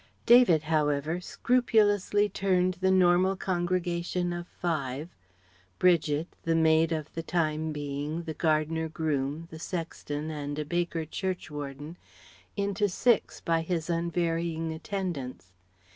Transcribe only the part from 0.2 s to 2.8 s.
David however scrupulously turned